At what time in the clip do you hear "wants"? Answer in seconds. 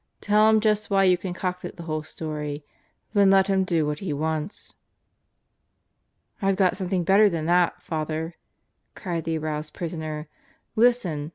4.13-4.73